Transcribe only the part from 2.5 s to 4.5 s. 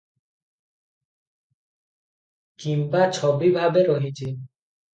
କିମ୍ବା ଛବି ଭାବେ ରହିଛି।